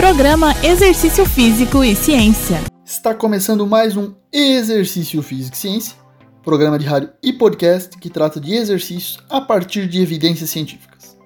Programa 0.00 0.54
Exercício 0.64 1.26
Físico 1.26 1.84
e 1.84 1.94
Ciência. 1.94 2.62
Está 2.82 3.14
começando 3.14 3.66
mais 3.66 3.98
um 3.98 4.14
Exercício 4.32 5.22
Físico 5.22 5.54
e 5.54 5.58
Ciência, 5.58 5.94
programa 6.42 6.78
de 6.78 6.86
rádio 6.86 7.10
e 7.22 7.34
podcast 7.34 7.98
que 7.98 8.08
trata 8.08 8.40
de 8.40 8.54
exercícios 8.54 9.18
a 9.28 9.42
partir 9.42 9.86
de 9.86 10.00
evidências 10.00 10.48
científicas. 10.48 11.18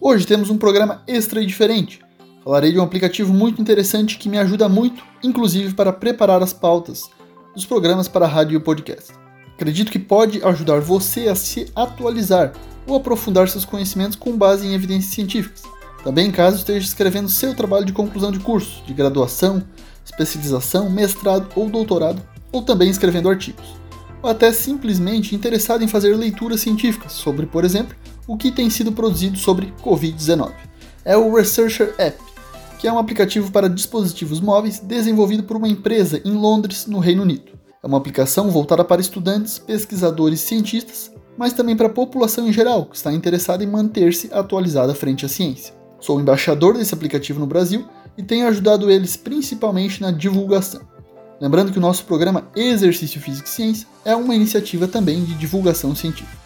Hoje 0.00 0.24
temos 0.24 0.50
um 0.50 0.56
programa 0.56 1.02
extra 1.08 1.42
e 1.42 1.46
diferente. 1.46 1.98
Falarei 2.44 2.70
de 2.70 2.78
um 2.78 2.84
aplicativo 2.84 3.34
muito 3.34 3.60
interessante 3.60 4.18
que 4.18 4.28
me 4.28 4.38
ajuda 4.38 4.68
muito, 4.68 5.02
inclusive 5.20 5.74
para 5.74 5.92
preparar 5.92 6.40
as 6.40 6.52
pautas 6.52 7.10
dos 7.56 7.66
programas 7.66 8.06
para 8.06 8.28
rádio 8.28 8.56
e 8.56 8.62
podcast. 8.62 9.12
Acredito 9.52 9.90
que 9.90 9.98
pode 9.98 10.40
ajudar 10.44 10.80
você 10.80 11.26
a 11.26 11.34
se 11.34 11.72
atualizar 11.74 12.52
ou 12.86 12.94
aprofundar 12.94 13.48
seus 13.48 13.64
conhecimentos 13.64 14.14
com 14.14 14.36
base 14.36 14.64
em 14.64 14.74
evidências 14.74 15.12
científicas 15.12 15.75
também 16.06 16.30
caso 16.30 16.58
esteja 16.58 16.86
escrevendo 16.86 17.28
seu 17.28 17.52
trabalho 17.52 17.84
de 17.84 17.92
conclusão 17.92 18.30
de 18.30 18.38
curso, 18.38 18.80
de 18.86 18.94
graduação, 18.94 19.60
especialização, 20.04 20.88
mestrado 20.88 21.48
ou 21.56 21.68
doutorado, 21.68 22.22
ou 22.52 22.62
também 22.62 22.88
escrevendo 22.88 23.28
artigos. 23.28 23.74
Ou 24.22 24.30
até 24.30 24.52
simplesmente 24.52 25.34
interessado 25.34 25.82
em 25.82 25.88
fazer 25.88 26.14
leituras 26.14 26.60
científicas 26.60 27.10
sobre, 27.10 27.44
por 27.44 27.64
exemplo, 27.64 27.96
o 28.24 28.36
que 28.36 28.52
tem 28.52 28.70
sido 28.70 28.92
produzido 28.92 29.36
sobre 29.36 29.74
Covid-19. 29.82 30.52
É 31.04 31.16
o 31.16 31.34
Researcher 31.34 31.92
App, 31.98 32.22
que 32.78 32.86
é 32.86 32.92
um 32.92 33.00
aplicativo 33.00 33.50
para 33.50 33.68
dispositivos 33.68 34.40
móveis 34.40 34.78
desenvolvido 34.78 35.42
por 35.42 35.56
uma 35.56 35.68
empresa 35.68 36.22
em 36.24 36.34
Londres, 36.34 36.86
no 36.86 37.00
Reino 37.00 37.22
Unido. 37.22 37.58
É 37.82 37.86
uma 37.88 37.98
aplicação 37.98 38.48
voltada 38.48 38.84
para 38.84 39.00
estudantes, 39.00 39.58
pesquisadores 39.58 40.40
e 40.40 40.46
cientistas, 40.46 41.10
mas 41.36 41.52
também 41.52 41.74
para 41.74 41.88
a 41.88 41.92
população 41.92 42.46
em 42.46 42.52
geral, 42.52 42.86
que 42.86 42.94
está 42.94 43.12
interessada 43.12 43.64
em 43.64 43.66
manter-se 43.66 44.32
atualizada 44.32 44.94
frente 44.94 45.26
à 45.26 45.28
ciência. 45.28 45.74
Sou 46.00 46.20
embaixador 46.20 46.76
desse 46.76 46.94
aplicativo 46.94 47.40
no 47.40 47.46
Brasil 47.46 47.86
e 48.16 48.22
tenho 48.22 48.46
ajudado 48.46 48.90
eles 48.90 49.16
principalmente 49.16 50.00
na 50.00 50.10
divulgação. 50.10 50.82
Lembrando 51.40 51.72
que 51.72 51.78
o 51.78 51.82
nosso 51.82 52.04
programa 52.04 52.48
Exercício 52.54 53.20
Físico 53.20 53.46
e 53.46 53.50
Ciência 53.50 53.86
é 54.04 54.14
uma 54.14 54.34
iniciativa 54.34 54.88
também 54.88 55.24
de 55.24 55.34
divulgação 55.34 55.94
científica. 55.94 56.36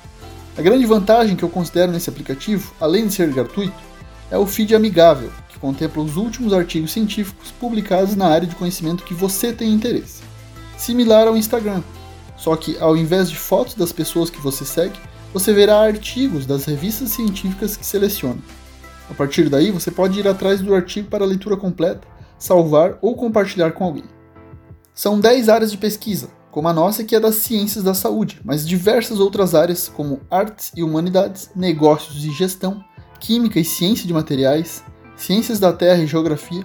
A 0.58 0.62
grande 0.62 0.84
vantagem 0.84 1.36
que 1.36 1.42
eu 1.42 1.48
considero 1.48 1.92
nesse 1.92 2.10
aplicativo, 2.10 2.72
além 2.80 3.06
de 3.06 3.14
ser 3.14 3.32
gratuito, 3.32 3.90
é 4.30 4.36
o 4.36 4.46
feed 4.46 4.74
amigável, 4.74 5.30
que 5.48 5.58
contempla 5.58 6.02
os 6.02 6.16
últimos 6.16 6.52
artigos 6.52 6.92
científicos 6.92 7.50
publicados 7.52 8.16
na 8.16 8.26
área 8.26 8.48
de 8.48 8.56
conhecimento 8.56 9.04
que 9.04 9.14
você 9.14 9.52
tem 9.52 9.72
interesse. 9.72 10.22
Similar 10.76 11.28
ao 11.28 11.36
Instagram, 11.36 11.82
só 12.36 12.56
que 12.56 12.76
ao 12.78 12.96
invés 12.96 13.30
de 13.30 13.36
fotos 13.36 13.74
das 13.74 13.92
pessoas 13.92 14.30
que 14.30 14.40
você 14.40 14.64
segue, 14.64 14.98
você 15.32 15.52
verá 15.52 15.80
artigos 15.80 16.46
das 16.46 16.64
revistas 16.64 17.10
científicas 17.10 17.76
que 17.76 17.86
seleciona. 17.86 18.38
A 19.10 19.14
partir 19.14 19.48
daí, 19.48 19.72
você 19.72 19.90
pode 19.90 20.20
ir 20.20 20.28
atrás 20.28 20.60
do 20.60 20.72
artigo 20.72 21.10
para 21.10 21.24
leitura 21.24 21.56
completa, 21.56 22.06
salvar 22.38 22.96
ou 23.02 23.16
compartilhar 23.16 23.72
com 23.72 23.84
alguém. 23.84 24.04
São 24.94 25.18
10 25.18 25.48
áreas 25.48 25.72
de 25.72 25.76
pesquisa, 25.76 26.30
como 26.50 26.68
a 26.68 26.72
nossa 26.72 27.02
que 27.02 27.16
é 27.16 27.20
das 27.20 27.36
ciências 27.36 27.82
da 27.82 27.92
saúde, 27.92 28.40
mas 28.44 28.66
diversas 28.66 29.18
outras 29.18 29.54
áreas 29.54 29.88
como 29.88 30.20
artes 30.30 30.72
e 30.76 30.82
humanidades, 30.82 31.50
negócios 31.56 32.24
e 32.24 32.30
gestão, 32.30 32.84
química 33.18 33.58
e 33.58 33.64
ciência 33.64 34.06
de 34.06 34.12
materiais, 34.12 34.84
ciências 35.16 35.58
da 35.58 35.72
terra 35.72 36.02
e 36.02 36.06
geografia, 36.06 36.64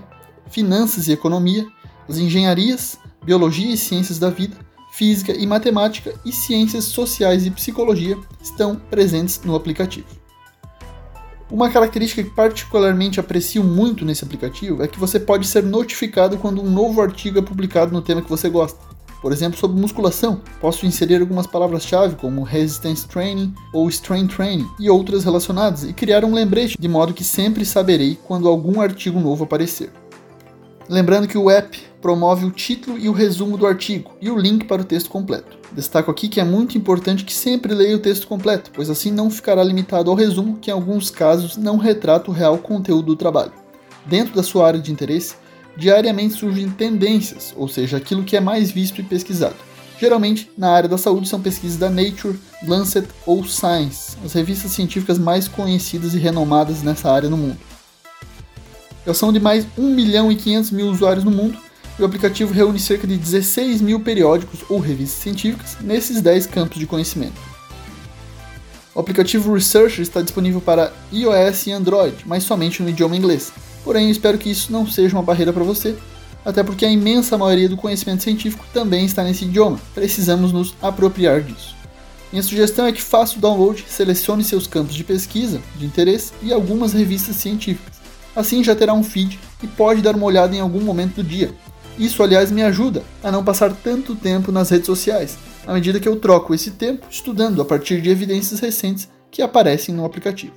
finanças 0.50 1.08
e 1.08 1.12
economia, 1.12 1.66
as 2.08 2.18
engenharias, 2.18 2.98
biologia 3.24 3.74
e 3.74 3.78
ciências 3.78 4.20
da 4.20 4.30
vida, 4.30 4.56
física 4.92 5.34
e 5.34 5.46
matemática 5.46 6.14
e 6.24 6.32
ciências 6.32 6.86
sociais 6.86 7.46
e 7.46 7.52
psicologia 7.52 8.18
estão 8.42 8.76
presentes 8.76 9.42
no 9.44 9.56
aplicativo. 9.56 10.25
Uma 11.50 11.70
característica 11.70 12.24
que 12.24 12.30
particularmente 12.32 13.20
aprecio 13.20 13.64
muito 13.64 14.04
nesse 14.04 14.24
aplicativo 14.24 14.82
é 14.82 14.88
que 14.88 15.00
você 15.00 15.20
pode 15.20 15.46
ser 15.46 15.62
notificado 15.62 16.38
quando 16.38 16.62
um 16.62 16.70
novo 16.70 17.02
artigo 17.02 17.38
é 17.38 17.42
publicado 17.42 17.92
no 17.92 18.02
tema 18.02 18.22
que 18.22 18.30
você 18.30 18.50
gosta. 18.50 18.80
Por 19.22 19.32
exemplo, 19.32 19.58
sobre 19.58 19.80
musculação, 19.80 20.42
posso 20.60 20.86
inserir 20.86 21.22
algumas 21.22 21.48
palavras-chave 21.48 22.16
como 22.16 22.44
resistance 22.44 23.08
training 23.08 23.53
ou 23.74 23.88
strength 23.90 24.36
training 24.36 24.68
e 24.80 24.90
outras 24.90 25.24
relacionadas 25.24 25.84
e 25.84 25.94
criar 25.94 26.25
um 26.25 26.34
lembrete 26.34 26.78
de 26.80 26.88
modo 26.88 27.14
que 27.14 27.24
sempre 27.24 27.64
saberei 27.64 28.18
quando 28.28 28.48
algum 28.48 28.81
artigo 28.81 29.19
novo 29.19 29.44
aparecer. 29.44 29.92
Lembrando 30.88 31.28
que 31.28 31.38
o 31.38 31.50
app 31.50 31.81
promove 32.00 32.46
o 32.46 32.51
título 32.51 33.00
e 33.00 33.09
o 33.09 33.13
resumo 33.13 33.57
do 33.57 33.66
artigo 33.66 34.12
e 34.22 34.29
o 34.29 34.38
link 34.38 34.66
para 34.66 34.84
o 34.84 34.85
texto 34.85 35.09
completo. 35.09 35.57
Destaco 35.72 36.12
aqui 36.12 36.28
que 36.28 36.40
é 36.40 36.44
muito 36.44 36.78
importante 36.78 37.25
que 37.25 37.34
sempre 37.34 37.73
leia 37.73 37.96
o 37.96 38.00
texto 38.00 38.28
completo, 38.28 38.69
pois 38.72 38.90
assim 38.90 39.09
não 39.09 39.31
ficará 39.31 39.63
limitado 39.63 40.12
ao 40.12 40.16
resumo, 40.16 40.57
que 40.57 40.69
em 40.69 40.74
alguns 40.74 41.09
casos 41.09 41.57
não 41.57 41.78
retrata 41.78 42.29
o 42.29 42.34
real 42.34 42.59
conteúdo 42.59 43.07
do 43.07 43.16
trabalho. 43.16 43.51
Dentro 44.06 44.35
da 44.35 44.44
sua 44.44 44.68
área 44.68 44.79
de 44.79 44.91
interesse, 44.91 45.35
diariamente 45.75 46.35
surgem 46.35 46.69
tendências, 46.69 47.51
ou 47.57 47.68
seja, 47.68 47.97
aquilo 47.97 48.24
que 48.24 48.38
é 48.38 48.40
mais 48.40 48.69
visto 48.69 49.01
e 49.01 49.03
pesquisado. 49.03 49.56
Geralmente, 50.00 50.51
na 50.56 50.69
área 50.69 50.90
da 50.90 50.97
saúde, 50.97 51.28
são 51.28 51.41
pesquisas 51.41 51.78
da 51.78 51.90
Nature, 51.90 52.38
Lancet 52.68 53.07
ou 53.25 53.44
Science, 53.44 54.16
as 54.24 54.34
revistas 54.34 54.72
científicas 54.72 55.18
mais 55.18 55.47
conhecidas 55.47 56.13
e 56.13 56.19
renomadas 56.19 56.84
nessa 56.84 57.12
área 57.12 57.29
no 57.29 57.38
mundo. 57.38 57.57
São 59.14 59.32
de 59.32 59.40
mais 59.40 59.66
1 59.78 59.90
milhão 59.90 60.32
e 60.32 60.36
500 60.36 60.72
mil 60.72 60.88
usuários 60.88 61.24
no 61.24 61.32
mundo, 61.32 61.58
e 61.98 62.02
o 62.02 62.06
aplicativo 62.06 62.54
reúne 62.54 62.80
cerca 62.80 63.08
de 63.08 63.18
16 63.18 63.82
mil 63.82 64.00
periódicos 64.00 64.62
ou 64.68 64.80
revistas 64.80 65.22
científicas 65.22 65.78
nesses 65.80 66.22
10 66.22 66.48
campos 66.48 66.78
de 66.80 66.86
conhecimento. 66.86 67.40
O 68.94 69.00
aplicativo 69.00 69.54
Researcher 69.54 70.02
está 70.02 70.22
disponível 70.22 70.62
para 70.62 70.94
iOS 71.12 71.68
e 71.68 71.72
Android, 71.72 72.16
mas 72.26 72.44
somente 72.44 72.82
no 72.82 72.90
idioma 72.90 73.16
inglês. 73.16 73.52
Porém, 73.84 74.10
espero 74.10 74.38
que 74.38 74.50
isso 74.50 74.72
não 74.72 74.88
seja 74.88 75.16
uma 75.16 75.24
barreira 75.24 75.52
para 75.52 75.64
você, 75.64 75.96
até 76.46 76.64
porque 76.64 76.86
a 76.86 76.92
imensa 76.92 77.38
maioria 77.38 77.68
do 77.68 77.76
conhecimento 77.76 78.24
científico 78.24 78.66
também 78.74 79.06
está 79.06 79.24
nesse 79.24 79.46
idioma. 79.46 79.80
Precisamos 79.94 80.52
nos 80.52 80.76
apropriar 80.82 81.42
disso. 81.42 81.76
Minha 82.32 82.44
sugestão 82.44 82.86
é 82.86 82.92
que 82.92 83.02
faça 83.02 83.38
o 83.38 83.42
download, 83.42 83.86
selecione 83.88 84.44
seus 84.44 84.68
campos 84.68 84.96
de 84.96 85.04
pesquisa, 85.04 85.62
de 85.78 85.86
interesse 85.86 86.32
e 86.42 86.52
algumas 86.54 86.94
revistas 86.94 87.36
científicas. 87.36 87.94
Assim 88.35 88.63
já 88.63 88.75
terá 88.75 88.94
um 88.94 89.03
feed 89.03 89.40
e 89.63 89.68
pode 89.68 90.01
dar 90.01 90.16
uma 90.16 90.25
olhada 90.25 90.56
em 90.56 90.59
algum 90.59 90.81
momento 90.81 91.16
do 91.16 91.23
dia. 91.23 91.53
Isso, 91.97 92.22
aliás, 92.22 92.51
me 92.51 92.62
ajuda 92.62 93.03
a 93.23 93.31
não 93.31 93.44
passar 93.44 93.72
tanto 93.72 94.16
tempo 94.16 94.51
nas 94.51 94.69
redes 94.69 94.85
sociais, 94.85 95.38
à 95.66 95.73
medida 95.73 96.00
que 96.00 96.07
eu 96.07 96.18
troco 96.18 96.53
esse 96.53 96.72
tempo 96.72 97.07
estudando 97.09 97.62
a 97.62 97.66
partir 97.66 98.01
de 98.01 98.09
evidências 98.09 98.59
recentes 98.59 99.09
que 99.31 99.41
aparecem 99.41 99.95
no 99.95 100.03
aplicativo. 100.03 100.53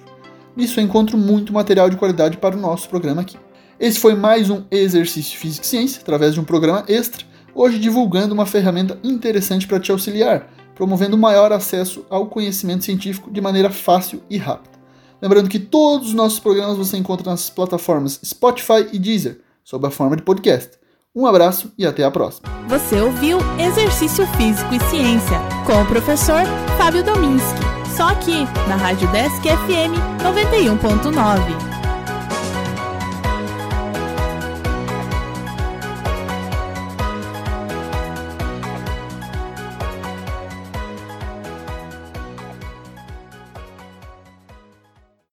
Nisso 0.56 0.80
eu 0.80 0.84
encontro 0.84 1.16
muito 1.16 1.52
material 1.52 1.88
de 1.88 1.96
qualidade 1.96 2.36
para 2.36 2.56
o 2.56 2.60
nosso 2.60 2.88
programa 2.88 3.20
aqui. 3.20 3.36
Esse 3.78 4.00
foi 4.00 4.16
mais 4.16 4.50
um 4.50 4.64
Exercício 4.72 5.38
Física 5.38 5.64
e 5.64 5.68
Ciência, 5.68 6.00
através 6.00 6.34
de 6.34 6.40
um 6.40 6.44
programa 6.44 6.84
extra, 6.88 7.24
hoje 7.54 7.78
divulgando 7.78 8.34
uma 8.34 8.44
ferramenta 8.44 8.98
interessante 9.04 9.68
para 9.68 9.78
te 9.78 9.92
auxiliar, 9.92 10.50
promovendo 10.74 11.16
maior 11.16 11.52
acesso 11.52 12.04
ao 12.10 12.26
conhecimento 12.26 12.84
científico 12.84 13.30
de 13.30 13.40
maneira 13.40 13.70
fácil 13.70 14.20
e 14.28 14.36
rápida. 14.36 14.77
Lembrando 15.20 15.48
que 15.48 15.58
todos 15.58 16.08
os 16.08 16.14
nossos 16.14 16.38
programas 16.38 16.76
você 16.76 16.96
encontra 16.96 17.30
nas 17.30 17.50
plataformas 17.50 18.20
Spotify 18.24 18.88
e 18.92 18.98
Deezer, 18.98 19.40
sob 19.64 19.86
a 19.86 19.90
forma 19.90 20.16
de 20.16 20.22
podcast. 20.22 20.78
Um 21.14 21.26
abraço 21.26 21.72
e 21.76 21.84
até 21.84 22.04
a 22.04 22.10
próxima. 22.10 22.48
Você 22.68 23.00
ouviu 23.00 23.38
Exercício 23.58 24.26
Físico 24.36 24.72
e 24.74 24.80
Ciência 24.90 25.38
com 25.66 25.82
o 25.82 25.86
professor 25.86 26.42
Fábio 26.76 27.02
Dominski. 27.02 27.58
Só 27.96 28.08
aqui 28.08 28.44
na 28.68 28.76
Rádio 28.76 29.10
Desk 29.10 29.42
FM 29.42 30.22
91.9. 30.22 31.77